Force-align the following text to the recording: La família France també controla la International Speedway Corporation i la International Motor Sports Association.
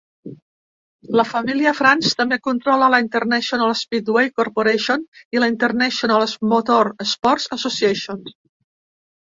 La 1.19 1.25
família 1.31 1.73
France 1.79 2.11
també 2.21 2.39
controla 2.47 2.87
la 2.95 3.01
International 3.05 3.75
Speedway 3.83 4.33
Corporation 4.41 5.05
i 5.39 5.45
la 5.45 5.51
International 5.55 6.27
Motor 6.55 6.93
Sports 7.15 7.51
Association. 7.61 8.27